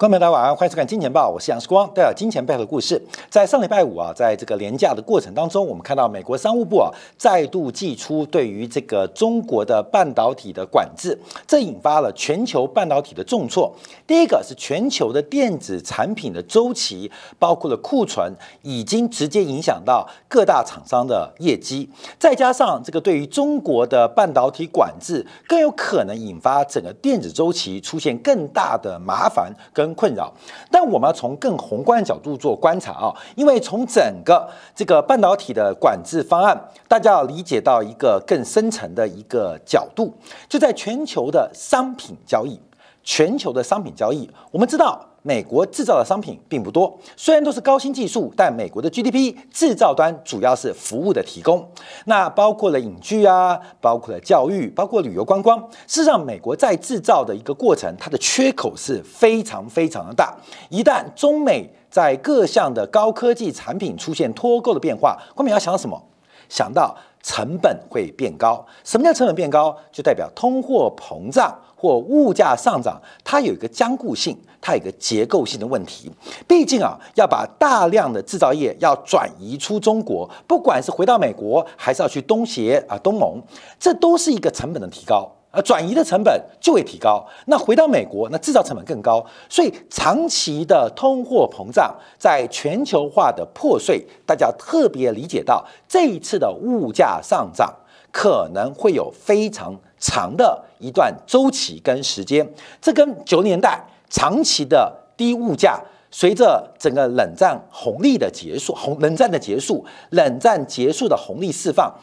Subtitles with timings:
[0.00, 2.98] 观众朋友大家晚上，欢迎收看《金钱报》，我是杨世光，带来金钱背后的故事。
[3.28, 13.70] 在上礼拜五啊，在这个廉价的过程当中，我们看到美国商务部啊再度祭出对于这个中国的半导体的管制，这引发了全球半导体的重挫。
[14.06, 18.32] 第一个是全球的电子产品的周期，包括了库存，
[18.62, 21.86] 已经直接影响到各大厂商的业绩。
[22.18, 29.89] 再加上这个对于中国的半导体管制，更有可能引发整个电子周期出现更大的麻烦跟。
[29.94, 30.32] 困扰，
[30.70, 40.12] 但我们要从更宏观的角度做观察啊，因为从整个这个半导体的管制方案，大家要理解到一个更深层的一个角度，
[40.48, 42.60] 就在全球的商品交易，
[43.02, 45.06] 全球的商品交易，我们知道。
[45.22, 51.68] 美国制造的商品并不多，虽然都是高新技术，但美国的 GDP 制造端主要是服务的提供，
[52.06, 55.58] 那包括了影剧啊，包括了教育，包括旅游观光。
[55.86, 60.34] 事实上，美国在制造的一个过程，它的缺口是非常非常的大。
[60.70, 66.02] 一旦中美在各项的高科技产品出现脱钩的变化，后面要想到什么？
[66.48, 68.66] 想到成本会变高。
[68.82, 69.76] 什么叫成本变高？
[69.92, 71.56] 就代表通货膨胀。
[71.80, 76.12] 或物价上涨，它有一个僵固性，它有一个结构性的问题。
[76.46, 83.40] 毕竟啊，要把大量的制造业要转移出中国，不管是回到美国，还是要去东协啊、东盟，
[83.78, 87.26] 这都是一个成本的提高啊，转移的成本就会提高。
[87.46, 97.74] 那回到美国，那制造成本更高，所以长期的通货膨胀，在全球化的破碎，大家特别理解到这一次的物价上涨
[98.12, 99.74] 可能会有非常。
[100.00, 103.78] 长的一段周期跟时间，这跟九年代
[104.08, 105.78] 长期的低物价，
[106.10, 111.94] 随着整个冷战红利的结束，红冷战的结束，冷战结束的红利释放，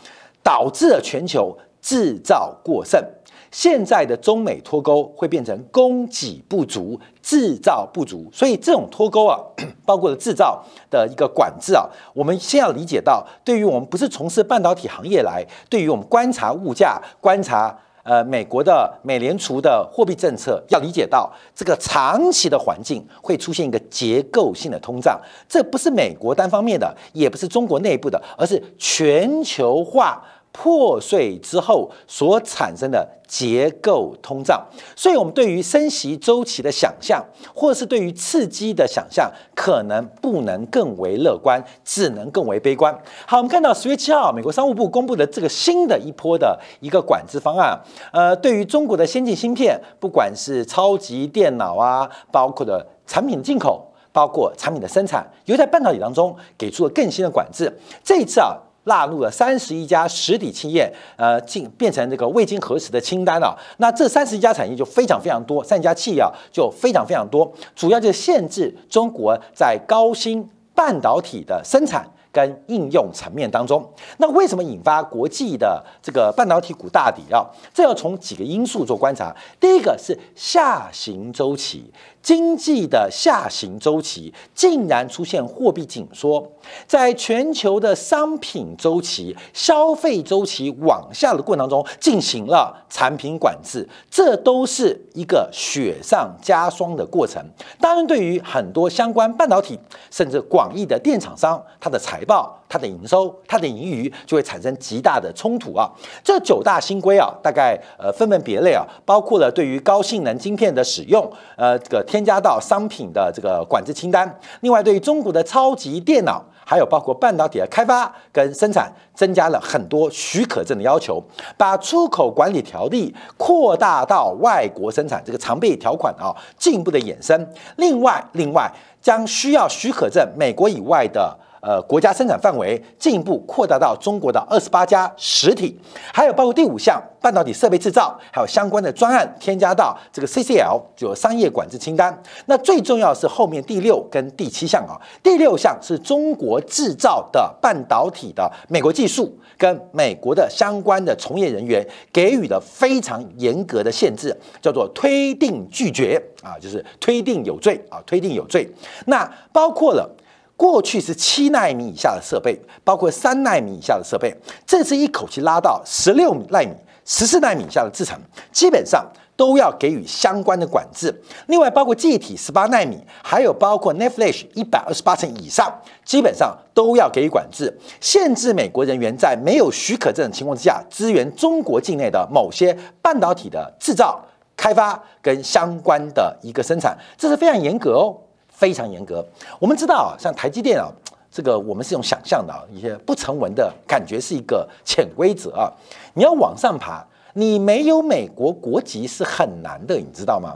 [0.44, 3.04] 导致了全球制造过剩。
[3.50, 9.40] 现在的中美脱钩会变成供给不足，制造不足，所以这种脱钩啊，
[9.86, 17.76] 包括了制造的一个管制啊，我们先要理解到，对于我们不是从事半导体行业来，对于我们观察物价，观察。
[18.08, 25.20] 呃，美国的美联储的货币政策要理解到，这个长期的环境会出现一个结构性的通胀，
[25.50, 30.24] 这不是美国单方面的，也不是中国内部的，而是全球化。
[30.60, 37.24] 破碎之后所产生的结构通胀，所以我们对于升息周期的想象，
[37.54, 42.92] 或是对于刺激的想象，可能不能更为乐观，只能更为悲观。
[43.28, 47.80] 好，我们看到十月七号，美国商务部公布的这个新的一波的一个管制方案，
[48.12, 57.72] 呃，对于中国的先进芯片，不管是超级电脑啊，包括的产品进口，包括产品的生产，又在半导体当中给出了更新的管制。
[58.04, 58.58] 这一次啊。
[58.88, 63.58] 纳入了三十一家实体企业，呃，进变成这个未经核实的清单了。
[63.78, 72.10] 那这三十一家产业就非常非常多，三十家企业啊就非常非常多，主要就是限制中国在高新半导体的生产。
[72.38, 73.84] 跟应用层面当中，
[74.18, 77.44] 那为什么引发国际的这个半导体股大底啊？
[77.74, 79.36] 这要从几个因素做观察。
[79.60, 86.48] 第一个是下行周期，经济的下行周期竟然出现货币紧缩，
[86.86, 97.44] 在全球的商品周期、消费周期往下的过程当中进行了产品管制，这都是一个雪上加霜的过程。
[97.82, 99.80] 当然，对于很多相关半导体
[100.12, 105.90] 甚至广义的电厂商，它的财报、它的营收、它的盈余就会产生极大的冲突啊！
[106.24, 114.40] 这九大新规啊，大概呃分门别类啊，包括了对于高性能晶片的使用，呃，这个添加到商品的这个管制清单。
[114.60, 121.24] 另外，对于中国的超级电脑，还有包括半导体的开发跟生产，增加了很多许可证的要求，
[121.58, 127.50] 把出口管理条例扩大到外国生产这个常备条款啊，进一步的衍生。
[127.78, 128.70] 另外，另外
[129.02, 131.38] 将需要许可证美国以外的。
[131.68, 135.78] 呃，国家生产范围进一步扩大到中国的二十八家实体，
[136.14, 142.24] 还有包括第五项半导体设备制造，还有相关的专案添加到这个 CCL 就商业管制清单。
[142.46, 158.66] 那最重要是后面第六跟第七项啊，第六项是中国制造的半导体的美国技术跟美国的相关的从业人员给予了非常严格的限制，叫做推定拒绝啊，就是推定有罪啊，推定有罪。
[159.08, 160.10] 那包括了。
[160.58, 166.74] 过去是七纳米以下的设备，包括三纳米以下的设备，这次一口气拉到十六纳米、
[167.06, 168.20] 十四纳米以下的制程，
[168.52, 169.06] 基本上
[169.36, 171.14] 都要给予相关的管制。
[171.46, 175.72] 另外，包括记忆体十八纳米，还有包括 Netflix 一百二十八层以上，
[176.04, 177.72] 基本上都要给予管制，
[178.02, 184.20] 限制美国人员在没有许可证的情况之下，支援中国境内的某些半导体的制造。
[184.58, 188.18] 开发跟相关的一个生产，这是非常严格哦，
[188.58, 189.24] 非常严格。
[189.60, 190.90] 我们知道啊，像台积电啊，
[191.30, 195.72] 这个我们是用想象的一些不成文的感觉，是一个潜规则啊。
[196.16, 200.56] 你要往上爬，你没有美国国籍是很难的，你知道吗？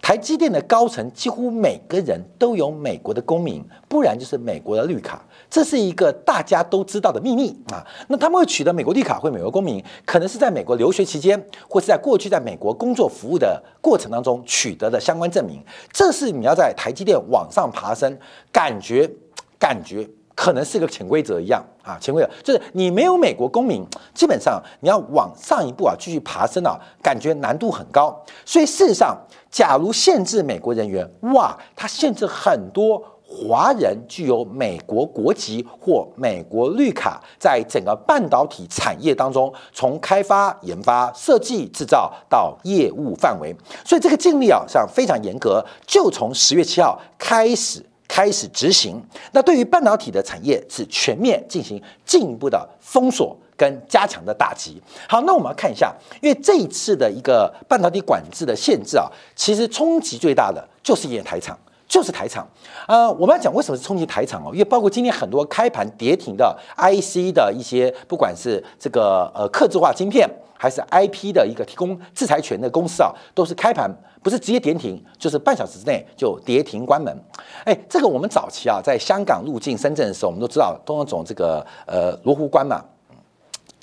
[0.00, 7.84] 台积电的高层几乎每个人都有美国的公民，不然就是美国的绿卡，这是一个大家都知道的秘密啊。
[8.08, 15.62] 那他们会取得美国绿卡或美国公民，可能是在美国留学期间，或是在过去在美国工作服务的过程当中取得的相关证明。
[15.92, 18.18] 这是你要在台积电往上爬升，
[18.52, 19.10] 感觉
[19.58, 20.08] 感觉。
[20.40, 23.84] 可能是个潜规则一样啊，潜规则就是你没有美国公民，
[24.14, 28.16] 基本上你要往上一步啊，继续爬升啊，感觉难度很高。
[28.44, 29.18] 所以事实上，
[29.50, 31.04] 假如限制美国人员，
[31.34, 43.54] 哇，它限制很多华人具有美国国籍或美国绿卡，在整个半导体产业当中，从开发、研发、设计、制造到业务范围，
[43.84, 47.84] 所以这个禁令啊，像非常严格，就从十月七号开始。
[48.10, 48.98] 开始执行，
[49.32, 54.82] 那对于半导体的产业是全面进行进一步的封锁跟加强的打击。
[55.06, 61.56] 好，那我们要看一下，因为这一次的一个半导体管制的限制啊，其实冲击最大的就是一台厂，
[61.88, 62.46] 就是台厂。
[62.86, 70.28] 呃，我们要讲为什么是冲击台厂哦，因为包括今天很多开盘跌停的 IC 的一些，不管是这个呃刻字化晶片。
[70.60, 73.88] 还是 IP 的一个提供制裁权的公司啊，都是开盘
[74.20, 77.16] 不是直接跌停，就是半小时之内就跌停关门。
[77.64, 82.82] 哎，这个我们早期啊，在香港入境深圳的时候，我们都知道东方总这个呃罗湖关嘛。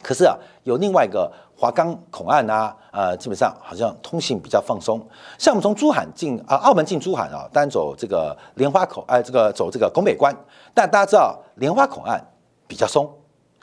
[0.03, 4.99] 可是啊，有另外一个华钢口岸啊，呃，基本上好像通信比较放松。
[5.37, 10.35] 像我们从珠海进啊，澳门进珠海啊，单走这个莲花口，哎，这个走这个拱北关。
[10.73, 12.23] 但大家知道莲花口岸
[12.67, 13.09] 比较松，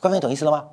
[0.01, 0.65] 官方懂意思了吗？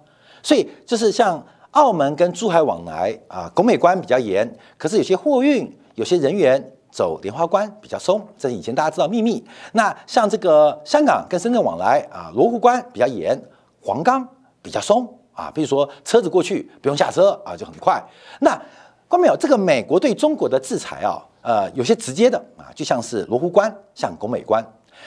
[0.42, 1.44] 所以就是像。
[1.74, 9.46] 澳门跟珠海往来啊，拱北关比较严，可是有些货运、有些人员走莲花关比较松，这是以前大家知道秘密。
[9.74, 13.40] 那像这个香港跟深圳往来啊，罗湖关比较严，
[13.84, 14.28] 黄冈
[14.64, 18.04] 比较松啊，比如说车子过去不用下车啊，就很快。
[18.42, 18.62] 那
[19.08, 24.62] 关没有这个美国对中国的制裁啊，呃，有些直接的啊，就像是罗湖关，像拱美关。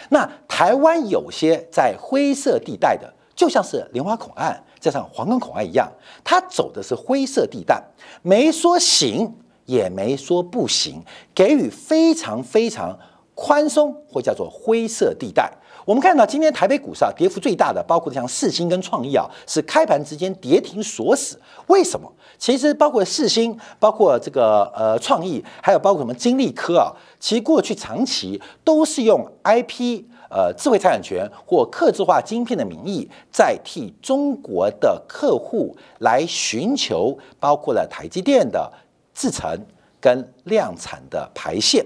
[0.08, 4.58] 那台湾有些在灰色地带的，就像是莲花口岸。
[4.80, 5.88] 加上黄冈口岸一样，
[6.24, 7.80] 它走的是灰色地带，
[8.22, 9.32] 没说行，
[9.64, 11.00] 也没说不行，
[11.32, 12.98] 给予非常非常
[13.34, 15.50] 宽松，或叫做灰色地带。
[15.84, 21.40] 我们看到今天台北股市啊，跌幅最大的，包括像四星跟创意啊，是开盘之间跌停锁死。
[21.66, 22.10] 为什么？
[22.38, 30.04] 其实包括四星，包括这个呃创意，还有包括什么金利科啊，其实过去长期都是用 IP。
[30.34, 38.72] 呃，智慧财产权或客制化晶片的名义，在替中国的客户来寻求，包括了台积电的
[39.12, 39.46] 制程
[40.00, 41.84] 跟量产的排线。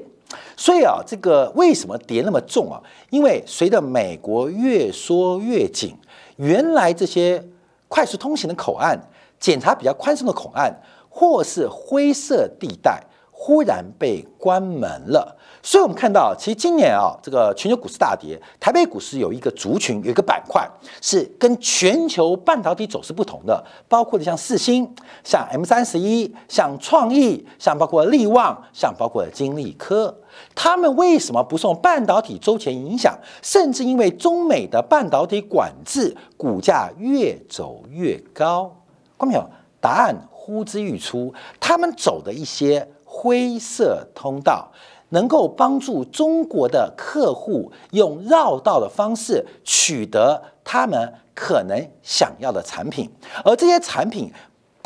[0.56, 2.82] 所以啊，这个为什么叠那么重啊？
[3.10, 5.96] 因为随着美国越缩越紧，
[6.36, 7.42] 原来这些
[7.88, 8.98] 快速通行的口岸、
[9.38, 10.74] 检查比较宽松的口岸，
[11.08, 13.02] 或是灰色地带，
[13.38, 15.36] 忽然被关门了。
[15.62, 20.64] 所以，我们看到，其实今年啊，这个全球股市大跌，台北股市有一个族群，有一个板块
[21.02, 24.88] 是跟全球半导体走势不同的，包括的像四星、
[25.24, 30.16] 像 M 三十一、像创意、像包括力旺、像包括金利科，
[30.54, 38.72] 他们为什么不受半导体周前影响，甚至因为中美的半导体管制，股价越走越高？
[39.16, 39.50] 观众朋友，
[39.80, 42.86] 答案呼之欲出，他们走的一些
[43.16, 44.70] 灰色通道。
[45.10, 53.08] 能够帮助中国的客户用绕道的方式取得他们可能想要的产品，
[53.44, 54.32] 而这些产品。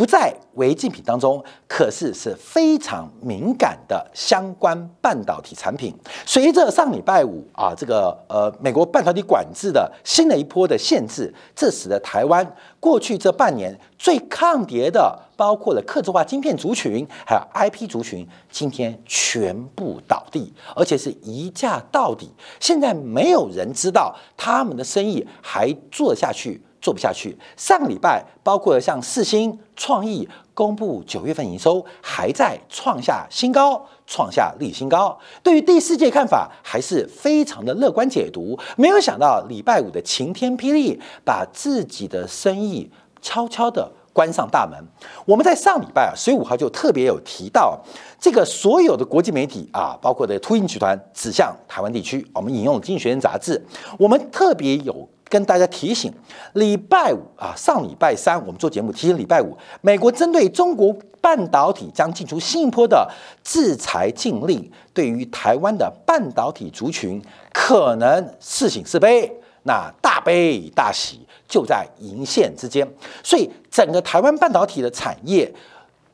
[0.00, 5.94] 不在违禁品当中，可是是非常敏感的相关半导体产品。
[6.24, 22.32] 随着上礼拜五啊，这个呃美国半导体管制的新的一波的限制，这使得台湾过去这半年最抗跌的，包括了客制化晶片族群，还有 IP 族群，今天全部倒地，而且是一价到底。
[22.58, 26.62] 现在没有人知道他们的生意还做下去。
[26.80, 27.36] 做不下去。
[27.56, 35.18] 上个礼拜，包括像四星创意公布九月份营收，还在创下新高，创下历史新高。
[35.42, 38.58] 对于第四届看法，还是非常的乐观解读。
[38.76, 42.90] 没有想到礼拜五的晴天霹雳，把自己的生意
[43.22, 44.78] 悄悄的关上大门。
[45.24, 47.78] 我们在上礼拜啊，十五号就特别有提到，
[48.18, 52.26] 这个所有的国际媒体啊，包括的秃鹰集团指向台湾地区。
[52.34, 53.64] 我们引用《经济学人》杂志，
[53.98, 55.08] 我们特别有。
[55.30, 56.12] 跟大家提醒，
[56.54, 63.08] 礼拜五啊，上礼拜三我们做节目提醒礼拜五，美国针对中国半导体将进出新一波的
[63.44, 67.22] 制裁禁令，对于台湾的半导体族群
[67.52, 69.30] 可能是喜是悲，
[69.62, 72.84] 那大悲大喜就在银线之间，
[73.22, 75.54] 所以整个台湾半导体的产业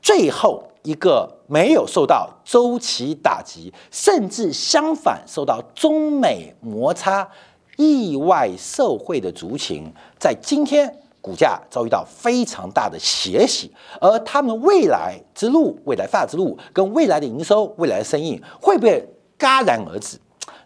[0.02, 7.26] 最后一个没有受到周期打击，甚至相反受到中美摩擦。
[7.76, 9.84] 意外受贿的族群，
[10.18, 10.90] 在今天
[11.20, 19.06] 股价遭遇到非常大的血洗，而他们未来之路、未来发展之路跟未来的营收、未来的生意会不会
[19.38, 20.18] 戛然而止？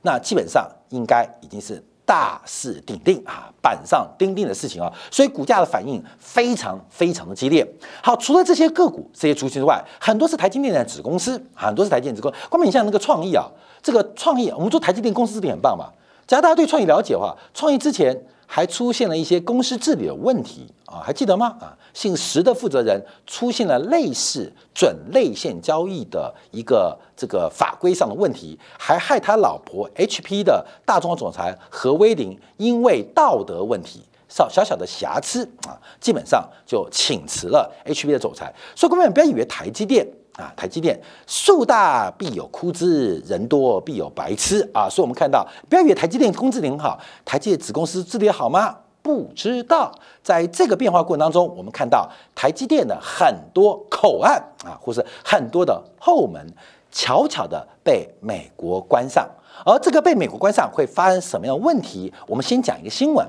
[0.02, 7.66] 那基本上应该已经是大势定定啊，板上钉钉的事情啊，所以股价的反应非常非常的激烈。
[8.02, 12.38] 好，除了这些个股、这些族群之外，很多是台积电的子公司，很多是台积电子公司。
[12.48, 13.46] 光你像那个创意啊，
[13.82, 15.90] 这个创意，我们做台积电公司这点很棒嘛。
[16.30, 21.56] 只要大家对创意了解的话，创意之前还出现了一些公司治理的问题啊，还记得吗？
[21.58, 38.54] 啊，姓石的负责人出现了类似准类线交易的一个这个法规上的问题，还害他老婆 HP 的大中总裁何威林因为道德问题小小小的瑕疵啊，基本上就请辞了 HP 的总裁。
[38.76, 40.06] 所以各位不要以为台积电。
[40.36, 44.88] 啊，台积电树大必有枯枝，人多必有白痴啊！
[44.88, 48.76] 所以，我们看到，不要以为台积电工资很好，台积电子公司治理好吗？
[49.02, 49.92] 不知道。
[50.22, 56.46] 在这个变化过程当中，我们看到台积电的很多口岸啊，或是很多的后门，
[56.92, 59.28] 悄悄的被美国关上。
[59.64, 62.12] 而这个被美国关上会发生什么样的问题？
[62.26, 63.26] 我们先讲一个新闻，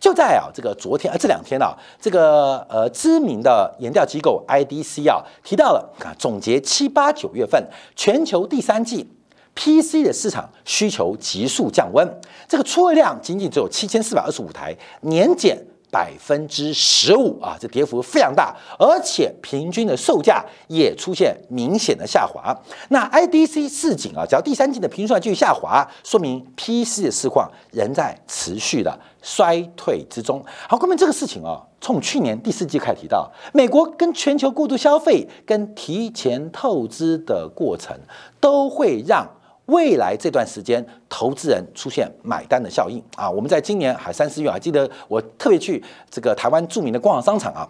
[0.00, 7.62] 就在啊这个昨天啊这两天啊，这个呃知名的研调机构 IDC 啊提到了啊总结七八九月份
[7.94, 9.08] 全球第三季
[9.54, 12.08] PC 的市场需求急速降温，
[12.48, 15.58] 这个出货量仅仅只有七千四百二十五台，年减。
[15.94, 22.52] 百分之十五啊，这跌幅非常大，而且平均的售价也出现明显的下滑。
[22.88, 30.44] 那 IDC 市井啊，只要第三季的平均继续下滑，说明 PC 的市况仍在持续的衰退之中。
[30.68, 37.96] 好，关于这个事情啊，从去年第四季开始提到，美国跟全球过度消费跟提前透支的过程，
[38.40, 39.24] 都会让。
[39.66, 43.30] 未来这段时间，投资人出现买单的效应啊！
[43.30, 47.66] 我们在今年还三四月，还记得我特别去这个台湾著名的光华商场啊，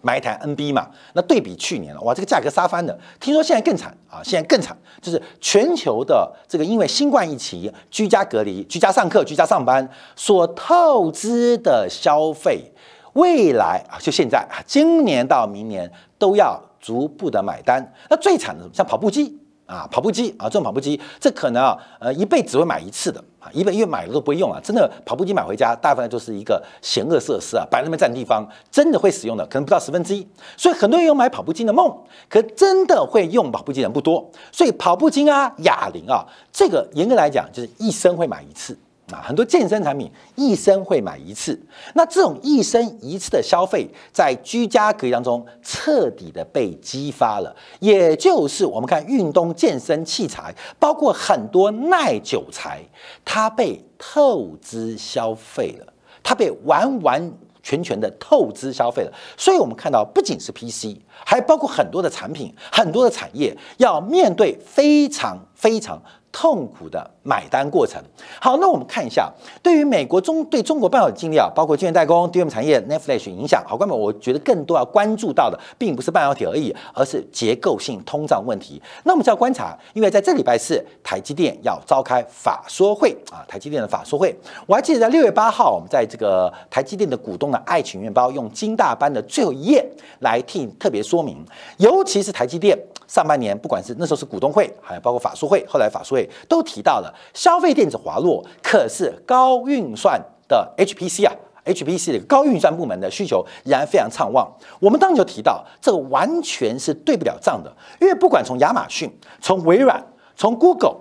[0.00, 0.88] 买一台 NB 嘛。
[1.12, 2.98] 那对比去年了，哇，这个价格杀翻的。
[3.20, 9.86] 听说现在更惨啊，现在更惨，就是全球的这个因为新冠疫情、居家隔离、居家上课、居家上班
[10.16, 12.72] 所透支的消费，
[13.12, 17.92] 未来啊，就现在啊，今年到明年都要逐步的买单。
[18.08, 19.36] 那最惨的像跑步机。
[19.70, 31.96] 啊，跑步机啊，这种跑步机，这可能啊，呃，一辈子会买一次的啊，一辈因为买了都不会用啊，真的跑步机买回家，大部分就是一个险恶设施啊，摆那边占地方，真的会使用的可能不到十分之一，所以很多人有买跑步机的梦，
[32.28, 38.76] 可真的会用跑步机的人不多，所以跑步机啊，哑铃啊，这个严格来讲就是一生会买一次。
[39.12, 41.60] 啊，很多健身产品一生会买一次，
[41.94, 52.82] 那这种一生一次的消费，在居家隔离当中彻底的被激发了，也就是我们看运动健身器材，包括很多耐久材，
[53.24, 66.00] 它被透支消费了，它被完完全全的透支消费了，所以我们看到不仅是 PC，还包括很多的产品，很多的产业要面对非常非常。
[66.32, 68.00] 痛苦的买单过程。
[68.40, 69.28] 好，那我们看一下，
[69.64, 73.64] 对于美国中对中国半导体经历啊，包括晶圆代工、D M 产业、Netflix 影响。
[73.66, 78.80] 好，关们，我觉得更多要关注到的，并不是半导体而已，而是结构性通胀问题。
[79.02, 84.32] 那我们就要观察，因为在这礼拜四，台积电要召开法说会啊，台积电的法说会。
[84.66, 89.84] 我还记得在六月八号，我们在这个台积电的股东的爱情面包，用金大班的最后一页
[90.20, 91.44] 来替特别说明，
[91.78, 92.78] 尤其是台积电。
[93.10, 104.48] 上半年，不管是那时候是股东会，还有包括法说会，后来法说会都提到了消费电子滑落，可是高运算的 HPC 啊，HPC 的高运算部门的需求仍然非常畅旺。
[104.78, 110.00] 我们当时就提到，这个完全是对不了账的，因为不管从亚马逊、从微软、
[110.36, 110.98] 从 Google，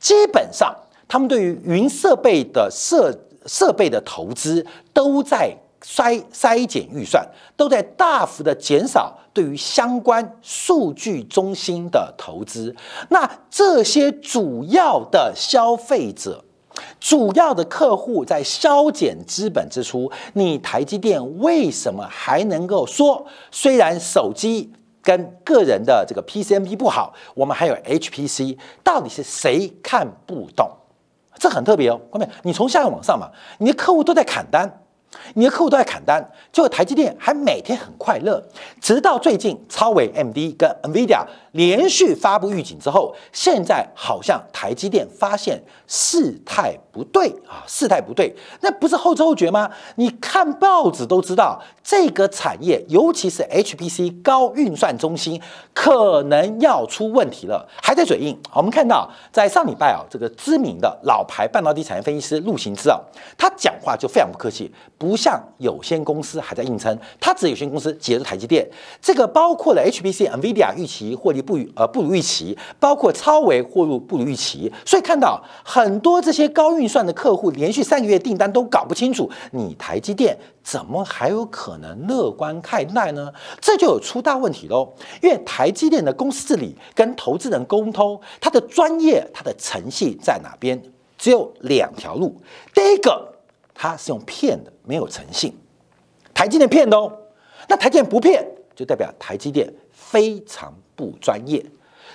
[0.00, 0.74] 基本上
[1.06, 3.16] 他们对于云设备的设
[3.46, 5.56] 设备的投资都在。
[5.82, 12.74] 筛筛减预算都在大幅的减少对于相关数据中心的投资，
[13.08, 16.44] 那这些主要的消费者、
[17.00, 24.72] 主要的客户在削减资本支出，你台积电为什么还能够说，虽然手机
[25.02, 30.70] 跟个人的这个 PCMP 不好，我们还有 HPC，到底是谁看不懂？
[31.38, 32.00] 这很特别哦。
[32.10, 34.81] 后面你从下往上嘛，你的客户都在砍单。
[35.34, 38.42] 你的客户都在砍单，结果台积电还每天很快乐，
[38.80, 49.70] 直到最近超微 MD 跟 NVIDIA 连续发布预警之后，现在好像台积电发现事态不对啊，事态不对，那不是后知后觉吗？
[49.96, 55.40] 你看报纸都知道，这个产业尤其是 HPC 高运算中心
[55.74, 58.38] 可能要出问题了，还在嘴硬。
[58.54, 62.98] 我们看到在上礼拜啊，这个知名的老牌半导体产业分析师陆行之啊，
[63.36, 64.72] 他讲话就非常不客气。
[65.02, 68.64] 不像有限公司还在硬撑，它只有限公司接着台积电，
[69.00, 83.32] 这个包括了 HPC、NVIDIA 预期获利不与呃不如预期，包括超微获利不如预期，所以看到很多这些高运算的客户连续三个月订单都搞不清楚，你台积电怎么还有可能乐观看待呢？
[83.60, 90.80] 这就有出大问题喽，因为台积电的公司治理跟投资人沟通，它的专业、它的诚信在哪边？
[91.18, 92.40] 只有两条路，
[92.72, 93.31] 第一个。
[93.74, 95.56] 他是用骗的，没有诚信。
[96.34, 97.12] 台积电骗的哦，
[97.68, 101.64] 那台积电不骗，就代表台积电非常不专业。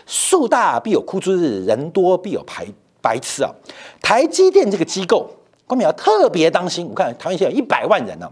[0.05, 2.65] 树大必有枯枝日，人多必有白
[3.01, 3.51] 白痴啊！
[4.01, 5.29] 台积电这个机构，
[5.65, 6.87] 光明要特别当心。
[6.87, 8.31] 我看台湾现在有一百万人呢，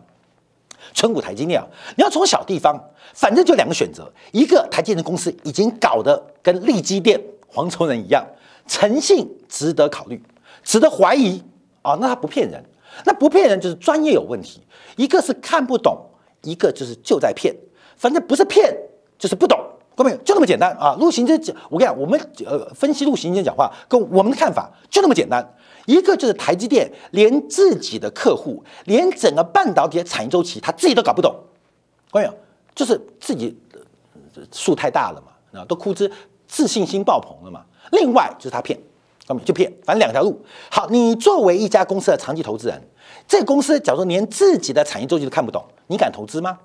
[0.94, 1.68] 纯股台积电啊，
[1.98, 2.82] 你要从小地方，
[3.14, 8.26] 反正就两个选择：一个台积电公司已经搞得跟利基电黄崇仁一样，
[8.68, 10.22] 诚信值得考虑，
[10.64, 11.44] 值得怀疑
[11.82, 12.64] 啊，那他不骗人。
[13.04, 14.62] 那不骗人就是专业有问题，
[14.96, 15.98] 一个是看不懂，
[16.44, 17.54] 一个就是就在骗，
[17.98, 18.76] 反正不是骗
[19.20, 19.60] 就是不懂，
[19.96, 20.96] 各位就那么简单啊！
[21.00, 31.36] 陆行之讲，我跟你讲，我们呃分析陆行之讲话跟我们的看法就那么简单，一个就是台积电连自己的客户，连整个半导体的产业周期他自己都搞不懂，
[32.12, 32.30] 各位
[32.74, 33.58] 就是自己
[34.52, 36.12] 树太大了嘛，啊都枯枝，
[36.48, 37.64] 自信心爆棚了嘛。
[37.92, 38.78] 另外就是他骗。
[39.44, 40.40] 就骗，反正两条路。
[40.70, 42.80] 好，你作为一家公司的长期投资人，
[43.28, 46.60] 这公司假如连自己的产业周期都看不懂，你敢投资吗？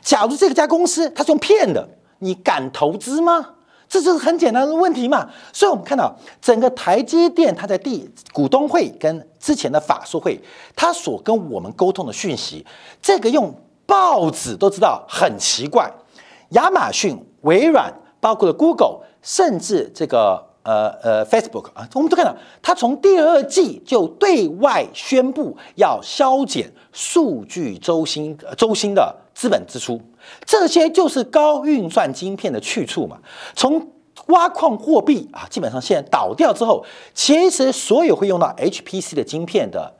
[0.00, 1.86] 假如这家公司它是用骗的，
[2.20, 3.50] 你敢投资吗？
[3.88, 5.28] 这就是很简单的问题嘛。
[5.52, 10.40] 所以我们看到整个台积电，它在第股东会跟之前的法说会，
[10.74, 12.64] 它所跟我们沟通的讯息，
[13.02, 15.92] 这个用报纸都知道很奇怪。
[16.50, 20.51] 亚马逊、微软，包括了 Google，甚至这个。
[20.62, 30.00] 呃呃，Facebook 啊，我们都看到，它从第二季就对外宣布要削减数据周星周星的资本支出，
[30.44, 33.18] 这些就是高运算晶片的去处嘛。
[33.54, 33.88] 从
[34.26, 39.94] 挖矿货币啊，基本上现在倒掉之后，其实所有会用到 HPC 的晶片的。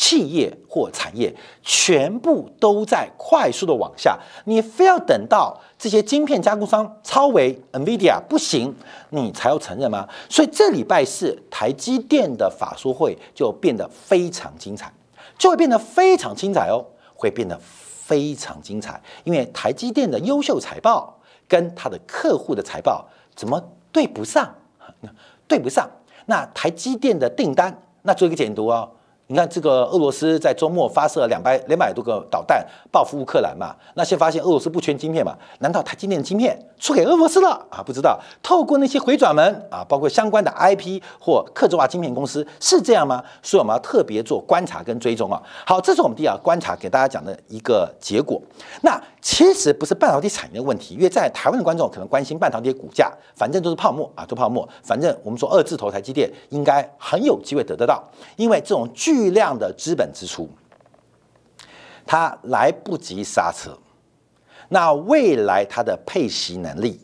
[0.00, 1.30] 企业或产业
[1.62, 8.74] 全部都在快速的往下，你非要等到这些晶片加工商超为 NVIDIA 不行，
[9.10, 10.08] 你才要承认吗？
[10.30, 14.90] 所以这礼拜四台积电的法说会就变得非常精彩，
[15.36, 16.82] 就会变得非常精彩哦，
[17.14, 24.54] 会变得非常精彩，因为台积电的优秀财报跟它的客户的财报怎么对不上？
[25.46, 25.86] 对不上。
[26.24, 28.90] 那台积电的订单，那做一个解读哦。
[29.30, 33.76] 你看，这个俄罗斯在周末发射两百两百多个导弹报复乌克兰嘛？
[33.94, 35.36] 那先发现俄罗斯不缺晶片嘛？
[35.60, 37.80] 难道台积电的晶片出给俄罗斯了啊？
[37.80, 38.18] 不知道。
[38.42, 43.22] 透过那些回转门啊，包括相关的 IP 或客制化晶片公司是这样吗？
[43.40, 45.40] 所以我们要特别做观察跟追踪啊。
[45.64, 48.42] 好，这是我们第二观察给大家讲的一个结果。
[48.82, 54.68] 那其实不是半导体产业的问题，因为在台湾的观众可能关心半导体股价，反正都是泡沫啊，都泡沫。
[54.82, 58.02] 反正我们说二字头台积电应该很有机会得得到，
[58.34, 59.19] 因为这种巨。
[59.20, 60.48] 巨量的资本支出，
[62.06, 63.76] 它来不及刹车，
[64.70, 66.98] 那未来它的配息能力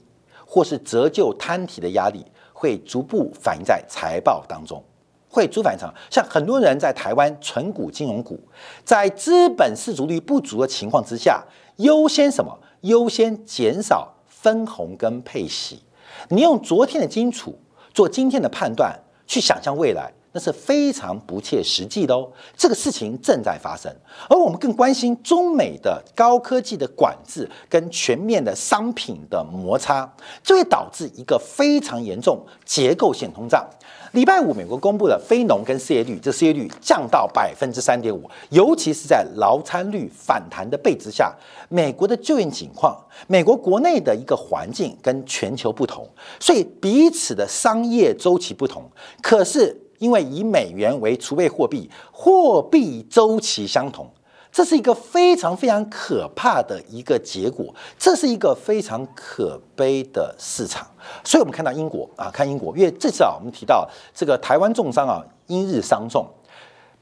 [0.47, 2.25] 或是折旧摊提的压力，
[2.55, 4.83] 会逐步反映在财报当中，
[5.29, 5.93] 会主反常。
[6.11, 8.41] 像很多人在台湾存股金融股，
[8.83, 11.45] 在资本市足率不足的情况之下，
[11.77, 12.59] 优先什么？
[12.81, 15.83] 优先减少分红跟配息。
[16.31, 17.59] 你用昨天的基础
[17.93, 20.11] 做今天的判断，去想象未来。
[20.37, 23.91] 那是非常不切实际的哦，这个事情正在发生，
[24.29, 30.07] 而我们更关心中美的高科技的管制跟全面的商品的摩擦，
[30.43, 33.67] 就会导致一个非常严重结构性通胀。
[34.13, 41.35] 礼拜五，美国公布了非农跟失业率，这失业率降到百分之三点五，尤其是在劳参率反弹的背之下，
[41.71, 42.95] 美国的就业情况，
[43.27, 46.07] 美国国内的一个环境跟全球不同，
[46.39, 48.85] 所以彼此的商业周期不同，
[49.23, 49.85] 可是。
[49.99, 54.09] 因为以美元为储备货币，货币周期相同，
[54.53, 60.87] 这是一个非常非常可怕的一个结果，这是一个非常可悲的市场。
[61.23, 66.27] 所以，我们看到英国啊，看英国，因为这次啊，我们提到这个台湾重伤啊，英日伤重。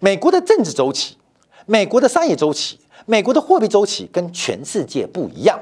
[0.01, 1.17] 美国的政治周期、
[1.67, 5.59] 美国的商业周期、美国的货币周期跟全世界不一样。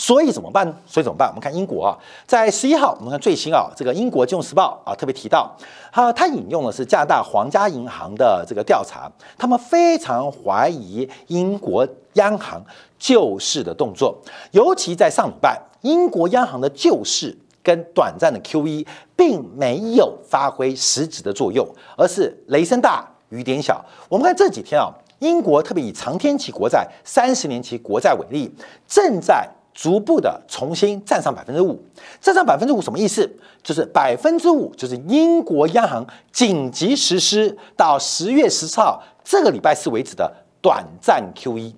[0.00, 0.74] 所以怎么办呢？
[0.86, 1.28] 所以怎么办？
[1.28, 1.92] 我们看英国啊，
[2.26, 5.54] 在十一号，我们看最新啊，这个英国金融时报啊特别提到，
[5.92, 12.64] 哈，他引用的是加拿大皇家银行的这个调查，他们非常怀疑英国央行
[12.98, 14.16] 救市的动作，
[14.52, 23.84] 尤其在上礼拜，英国央行的救市跟短暂的 QE 并没有发挥实质的作用，而是雷声大雨点小。
[24.08, 28.50] 我们看这几天啊，英国特别以长天期国债、三十年期国债为例，
[28.88, 29.46] 正在。
[29.72, 31.80] 逐步的重新站上百分之五，
[32.20, 33.30] 站上百分之五什么意思？
[33.62, 41.74] 就是百分之五，就是英国央行紧急实施到十月十四号这个礼拜四为止的短暂 QE，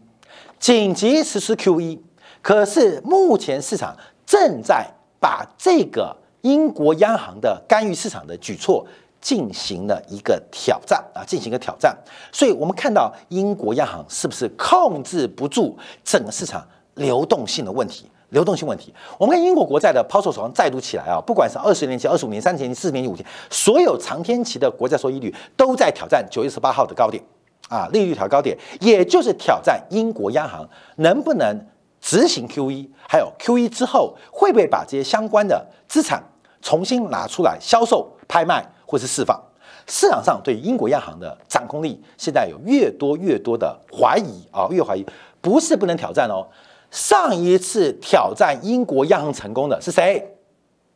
[0.59, 1.99] 紧急实施 QE。
[2.41, 4.85] 可是目前市场正在
[5.21, 8.85] 把这个英国央行的干预市场的举措
[9.21, 11.97] 进行了一个挑战啊，进行一个挑战。
[12.33, 16.67] 所以我们看到英国央行是不是控制不住整个市场？
[16.95, 18.95] 流动性的问题，流动性问题。
[19.19, 27.23] 我们看英国国债的抛售潮再度起来啊，不管是二十年期、二十五年、三十年期、四十年期、五年，所有长天期的国债收益率都在挑战九月十八号的高点
[27.69, 31.67] 啊，利率调高点，也就是挑战英国央行能不能
[32.01, 36.23] 执行 QE，还有 QE 之后会不会把这些相关的资产
[36.61, 39.41] 重新拿出来销售、拍卖或是释放？
[39.87, 45.05] 市场上对英国央行的掌控力现在有越多越多的怀疑啊，越怀疑
[45.41, 46.47] 不是不能挑战哦。
[46.93, 50.23] 上一次挑战英国央行成功的是谁？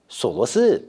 [0.09, 0.80] 索罗斯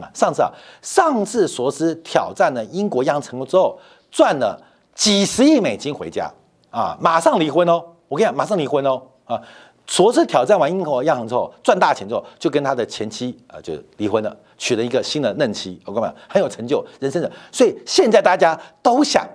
[0.00, 0.08] 啊！
[0.14, 3.78] 上次啊，上次索罗斯挑战了英国央行成功之后，
[4.10, 4.58] 赚了
[4.94, 6.32] 几十亿美金回家
[6.70, 6.96] 啊！
[7.00, 7.82] 马上离婚哦！
[8.08, 9.02] 我跟你讲，马上离婚哦！
[9.24, 9.42] 啊，
[9.86, 15.80] 索罗斯挑战完英国央行之后，赚大钱之后，就跟他的前妻啊就离婚了，娶了一个新的嫩妻。
[15.84, 17.28] 我跟你讲，很有成就人生的。
[17.50, 19.28] 所以现在大家都想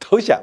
[0.00, 0.42] 都想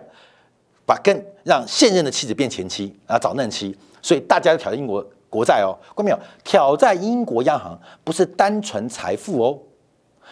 [0.86, 3.78] 把跟让现任的妻子变前妻啊，找嫩妻。
[4.04, 6.20] 所以大家要挑战英国国债哦，看到没有？
[6.44, 9.58] 挑战英国央行不是单纯财富哦，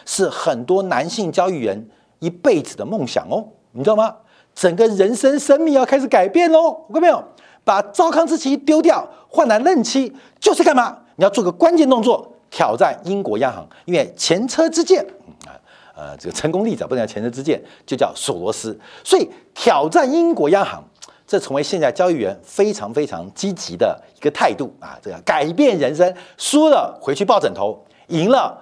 [0.05, 1.84] 是很多男性交易员
[2.19, 4.15] 一辈子的梦想哦，你知道吗？
[4.53, 7.23] 整个人生生命要开始改变喽，看到没有？
[7.63, 10.97] 把糟糠之妻丢掉，换来嫩妻，就是干嘛？
[11.15, 15.05] 你要做个关键动作，挑战英国央行，因为前车之鉴
[15.47, 15.55] 啊，
[15.95, 18.77] 呃，这个成功例子不能叫前车之鉴，就叫索罗斯。
[19.03, 20.84] 所以挑战英国央行。
[21.32, 25.00] 这成为现在交易员非常非常积极的一个态度啊！
[25.02, 28.62] 这个改变人生，输了回去抱枕头，赢了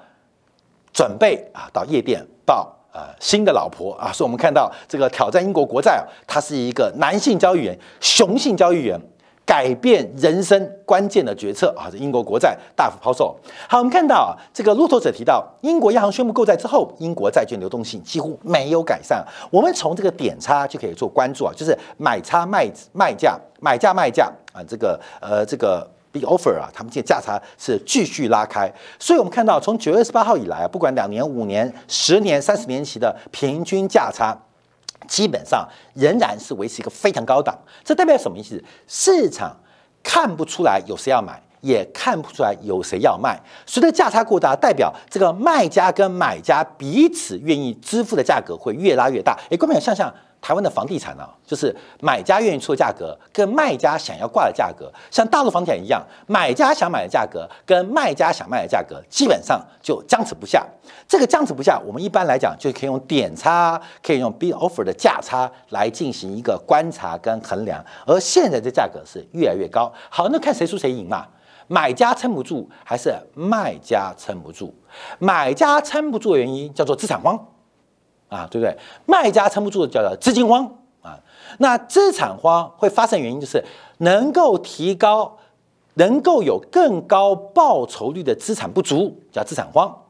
[0.93, 4.11] 准备啊到夜店抱啊新的老婆啊！
[4.13, 9.01] 所以我们看到这个挑战英国国债啊，他是一个男性交易员，雄性交易员。
[9.49, 11.89] 改变人生关键的决策啊！
[11.91, 13.35] 这英国国债大幅抛售。
[13.67, 19.25] 好，我们看到啊，这个路透者提到，英国央行宣布购债之后，英国债券流动性几乎没有改善。
[19.49, 28.71] 我们从这个点差就可以做关注啊，就是买差卖卖价、买价卖价啊，这个呃这个 big offer 啊，他们这价差是继续拉开。
[28.99, 34.37] 所以我们看到，从九月十八号以来啊，不管两年、五年、十年、三十年期的平均价差。
[35.09, 38.63] 基本上仍然是维持一个非常高档，这代表什么意思？
[38.87, 39.57] 市场
[40.03, 43.41] 看不出来有谁要买，也看不出来有谁要卖。
[43.65, 49.37] 随着价差过大，代表这个卖家跟买家彼此愿意支付的价格会越拉越大。
[49.49, 50.13] 哎，观众朋友，想想。
[50.41, 60.65] 台湾的房地产呢，就是买家愿意出的价格，跟卖家想要挂的价格，像大陆房地产一样，买家想买的价格跟卖家想卖的价格，基本上就僵持不下。
[61.07, 67.83] 这个僵持不下，我们一般来讲就可以用点差，可以用 bid offer 的价差来进行一个观察跟衡量。
[68.05, 71.27] 而现在的价格是越来越高，好，那看谁输谁赢嘛？
[71.67, 74.73] 买家撑不住，还是卖家撑不住？
[75.19, 77.37] 买家撑不住的原因叫做资产荒。
[78.29, 78.77] 啊，对不对？
[79.05, 80.63] 卖家撑不住的叫做资金荒
[81.01, 81.19] 啊。
[81.57, 83.63] 那资产荒会发生原因就是
[83.97, 85.37] 能够提高、
[85.95, 90.03] 能够有更高报酬率的资产不足，叫资产荒。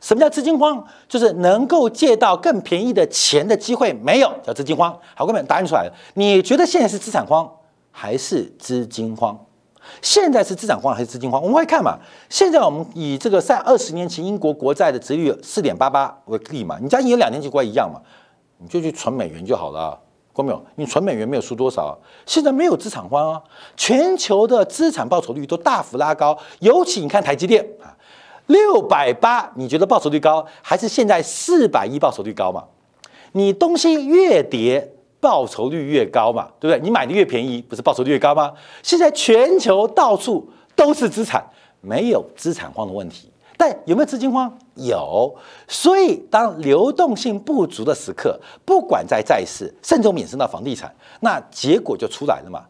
[0.00, 0.82] 什么叫资金荒？
[1.08, 4.98] 就是能够借到更便宜的钱的机会没有，叫资金荒。
[5.14, 5.92] 好，各位答案出来了。
[6.14, 7.50] 你觉得现在是资产荒
[7.92, 9.38] 还是资金荒？
[10.02, 11.40] 现在是资产荒还是资金荒？
[11.40, 11.98] 我们会看嘛。
[12.28, 18.00] 现在我们以这个在二十年前英国国债的值率四点八八为例嘛，你家有两年期国债一样嘛，
[18.58, 19.98] 你就去存美元就好了，
[20.32, 20.64] 过没有？
[20.76, 21.98] 你存美元没有输多少。
[22.26, 23.42] 现在没有资产荒啊，
[23.76, 27.96] 全球的资产报酬率都大幅拉高，尤其你看台积电啊，
[28.46, 32.64] 六百八，你觉得报酬率高，还是现在四百一报酬率高嘛？
[33.32, 36.82] 你东西越跌，报酬率越高嘛，对不对？
[36.82, 38.52] 你买的越便宜，不是报酬率越高吗？
[38.82, 41.44] 现在全球到处都是资产，
[41.80, 44.50] 没有资产荒的问题，但有没有资金荒？
[44.76, 45.36] 有。
[45.68, 52.64] 所以当流动性不足的时刻，不管在债市，甚至衍生到房地产，那结果就出来了嘛，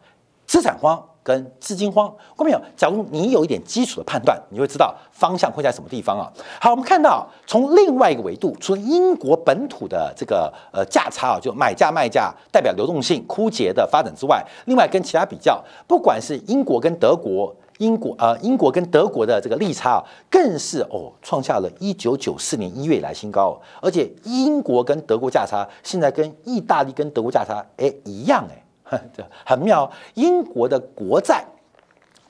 [0.46, 1.00] 资产荒。
[1.30, 2.60] 跟资金荒，看没有？
[2.76, 6.26] 假如你有一点基础的判断，你会知道方向会在什么地方啊？
[6.60, 28.64] 好，我们看到从另外一个维度，除了英国本土的这个呃价差啊，就买价卖价代表流动性枯竭的发展之外，另外跟其他比较，不管是英国跟德国，英国呃英国跟德国的这个利差啊，更是哦创下了一九九四年一月以来新高，而且英国跟德国价差现在跟意大利跟德国价差哎一样哎。
[29.16, 31.44] 这很妙，英国的国债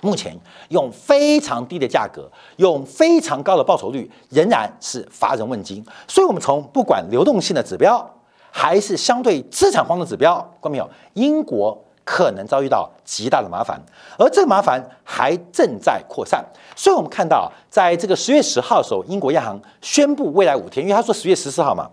[0.02, 0.34] 目前
[0.68, 5.84] 用非常低的价格，用非常高的报酬率，仍然是乏人问津。
[6.08, 8.08] 所以，我们从不管流动性的指标，
[8.50, 10.88] 还是相对资产荒的指标，看到没有？
[11.14, 13.80] 英国可能遭遇到极大的麻烦，
[14.18, 16.44] 而这个麻烦还正在扩散。
[16.74, 21.90] 所以我们看到，在这个十月十号的时候，英国央行宣布未来五天，因为他说十月十四号嘛，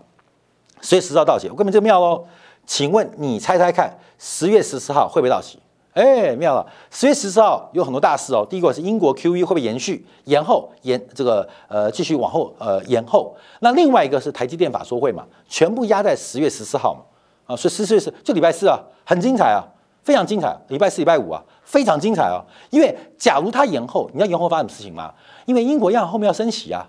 [0.81, 2.25] 十月十四号到期，我根本就妙喽。
[2.67, 5.57] 请问你猜猜看，十月十四号会不会到期？
[5.93, 6.63] 哎，妙了！
[6.91, 8.45] 十月十四号有很多大事哦。
[8.47, 13.35] 第一个是英国 QE 会不会延续、延后、延这个呃继续往后呃延后？
[13.61, 17.01] 那另外一个是台积电法说会嘛，全部压在十月十四号嘛。
[17.47, 19.63] 啊，所以十月十就礼拜四啊，很精彩啊，
[20.03, 20.55] 非常精彩。
[20.67, 22.45] 礼拜四、礼拜五啊，非常精彩啊。
[22.69, 25.11] 因为假如它延后，你要延后发生什么事情吗？
[25.47, 26.87] 因为英国央行后面要升息啊，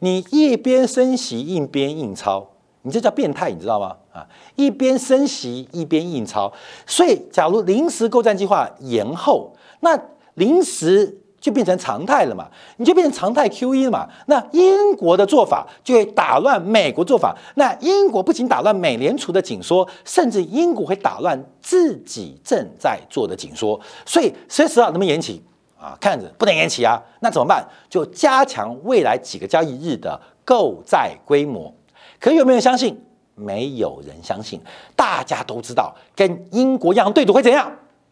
[0.00, 2.48] 你一边升息一边印钞。
[2.82, 3.96] 你这叫变态，你知道吗？
[4.12, 6.52] 啊，一边升息一边印钞，
[6.86, 9.98] 所以假如临时购债计划延后，那
[10.34, 12.46] 临时就变成常态了嘛？
[12.76, 14.08] 你就变成常态 QE 了嘛？
[14.26, 23.80] 那英国的做法就会打乱美国做法，那英国不仅打乱美联储的紧缩，甚至英国会打乱自己正在做的紧缩。
[24.04, 25.42] 所以十月十号能不能延期
[25.80, 25.96] 啊？
[26.00, 27.66] 看着不能延期啊，那怎么办？
[27.88, 31.72] 就加强未来几个交易日的购债规模。
[32.22, 32.96] 可有没有人相信？
[33.34, 34.60] 没有人相信。
[34.94, 37.68] 大家都知道，跟英国央行对赌会怎样？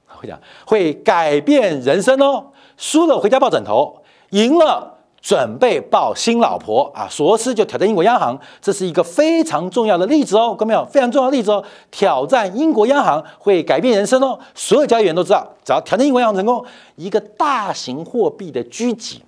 [0.09, 2.46] 会讲会改变人生哦。
[2.77, 7.07] 输了回家抱枕头，赢了准备抱新老婆啊！
[7.09, 10.57] 索罗斯就挑战英国央行，这是一个非常重要的例子哦。
[10.59, 10.85] 各位没有？
[10.87, 11.62] 非常重要的例子哦。
[11.92, 14.37] 挑战英国央行会改变人生哦。
[14.57, 16.64] 所有交易员都知道，只要挑战英国央行成功，
[16.96, 19.23] 一个大型货币的狙击，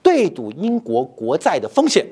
[0.00, 2.06] 对赌英国国债的风险。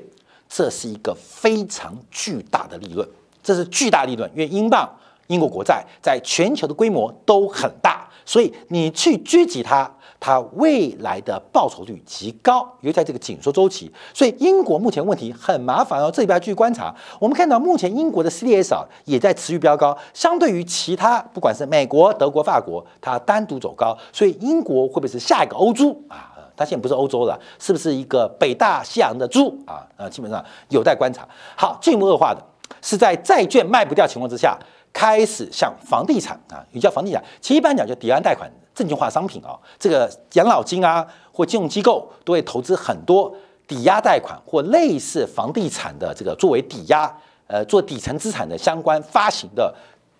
[0.47, 3.07] 这是一个非常巨大的利润，
[3.43, 4.89] 这是巨大利润，因为英镑、
[5.27, 13.91] 英国国债在全球的规模都很大，所以你去狙击它，它未来的报酬率极高，尤其在这个紧缩周期。
[14.13, 16.95] 所以英国目前问题很麻烦哦，这里边要继续观察。
[17.19, 26.31] 我们看到目前英国的 CDS 啊也在持续飙高，相对于其他不管是美国、德国、法国，它单独走高，所以英国会不会是下一个欧洲啊？
[26.55, 29.85] 它现在不是欧洲了，是不是一个北大西洋的猪啊？
[29.97, 31.27] 啊，基本上有待观察。
[31.55, 32.41] 好，进一步恶化的
[32.81, 34.57] 是在债券卖不掉情况之下，
[34.93, 43.33] 开始向房地产啊，也叫房地产，其实一般讲就抵押贷款、证券化商品啊，这个养老金啊或金融机构都会投资很多
[43.67, 47.13] 抵押贷款或类似房地产的这个作为抵押，
[47.47, 49.73] 呃，做底层资产的相关发行的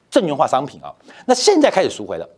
[0.10, 0.93] 证券化商品啊。
[1.26, 2.30] 那现在开始赎回了，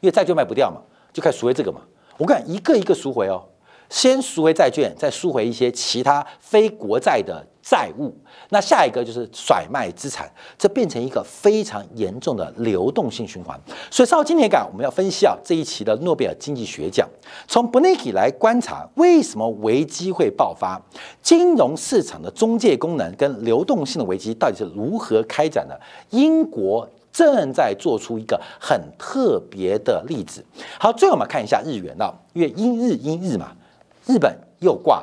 [0.00, 0.80] 因为债券卖不掉嘛，
[1.12, 1.80] 就开始赎回这个嘛。
[2.18, 3.42] 我看一个一个赎回哦，
[3.88, 8.14] 先赎回债券，再赎回一些其他非国债的债务。
[8.50, 13.58] 那下一个就是甩卖资产，这变成一个非常严重的流动性循环。
[13.90, 17.08] 所以，稍后今天感我们要分析啊这一期的诺贝尔经济学奖，
[17.48, 20.80] 从 b 内 n 来观察为什么危机会爆发，
[21.20, 25.78] 金融市场的中介功能跟流动性的危机到底是如何开展的？
[26.10, 26.88] 英国。
[27.16, 30.44] 正在做出一个很特别的例子。
[30.78, 33.56] 好，最后我们看一下日元啊，因为英日英日嘛，
[34.04, 35.02] 日本又挂。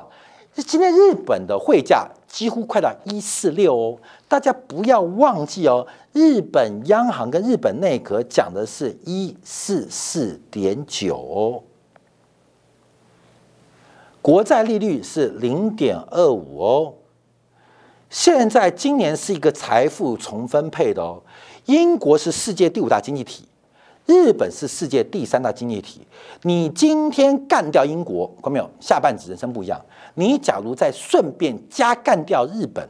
[0.55, 3.97] 今天日本的汇价几乎快到一四六哦，
[4.27, 11.63] 大家不要忘记哦，日本央行跟日本内阁讲的是一四四点九哦，
[14.21, 16.93] 国债利率是零点二五哦。
[18.11, 21.23] 现在今年是一个财富重分配的哦。
[21.65, 23.45] 英国是世界第五大经济体，
[24.05, 26.01] 日本是世界第三大经济体。
[26.41, 28.69] 你今天干掉英国，看到没有？
[28.79, 29.79] 下半子人生不一样。
[30.15, 32.87] 你假如再顺便加干掉日本，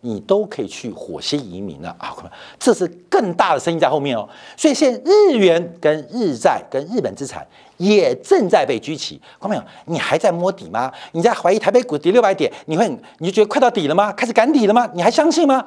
[0.00, 2.16] 你都可以去火星移民了啊！
[2.58, 4.26] 这是更大的生意在后面哦。
[4.56, 9.62] 所以现在日元跟日债跟日本资产也正在被举起，看到没有？
[9.84, 10.90] 你还在摸底吗？
[11.12, 14.10] 你在怀疑台北股跌六百点，你会你就觉得快到底了吗？
[14.12, 14.88] 开始赶底了吗？
[14.94, 15.64] 你还相信吗？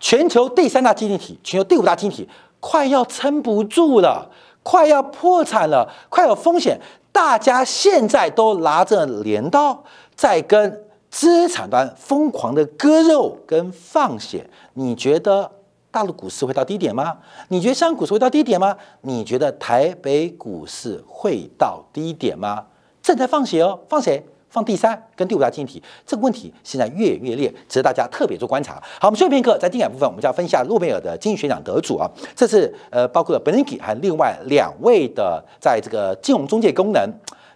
[0.00, 2.28] 全球第三大经济体，全球第五大经济体
[2.60, 4.30] 快要撑不住了，
[4.62, 6.80] 快要破产了，快有风险。
[7.10, 9.82] 大家现在都拿着镰刀
[10.14, 14.48] 在跟资产端疯狂的割肉跟放血。
[14.74, 15.50] 你觉得
[15.90, 17.16] 大陆股市会到低点吗？
[17.48, 18.76] 你觉得香港股市会到低点吗？
[19.00, 22.66] 你觉得台北股市会到低点吗？
[23.02, 24.24] 正在放血哦，放谁？
[24.64, 28.82] 第三跟第五大经济体，这个问题现在越演越烈，值得大家特别做观察。
[29.00, 37.10] 好，我们休息片刻，在精彩部分，我们就要分析下诺贝尔的经济学奖得主啊，这是呃包括了 Bernanke 和另外两位的在这个金融中介功能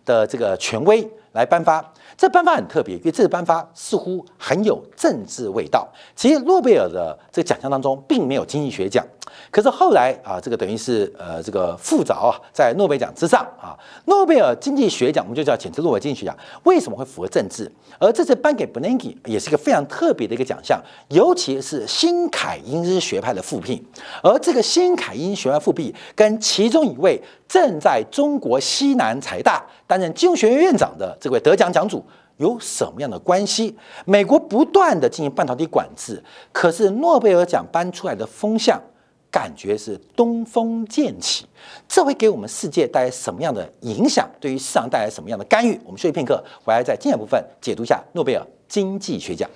[0.04, 1.84] 的这个权威来颁发。
[2.16, 5.88] 这颁发很特别，因为这次颁发似乎很有政治味道。
[6.14, 9.04] 其实诺贝尔的这个奖项当中并没有经济学奖。
[9.50, 16.36] 可是后来啊，这个等于是呃，这个附着啊，在诺贝尔奖之上啊，诺贝尔经济学奖我们就叫简称诺贝尔经济学奖。
[16.64, 17.70] 为什么会符合政治？
[17.98, 23.82] 而这次颁给 Bernanke 也是一个非常特别的一个奖项，尤其是新凯因斯学派的复辟。
[24.22, 27.20] 而这个新凯因学派复辟跟其中一位
[27.52, 32.02] 正在中国西南财大担任金融学院院长的这位得奖奖主
[32.38, 33.76] 有什么样的关系？
[34.06, 38.80] 美国不断的进行半导体管制，可是诺贝尔奖颁出来的风向。
[39.30, 41.46] 感觉是东风渐起，
[41.88, 44.28] 这会给我们世界带来什么样的影响？
[44.40, 45.78] 对于市场带来什么样的干预？
[45.84, 49.48] 我们休息片刻，回来在精彩部分解读一下诺贝尔经济学奖。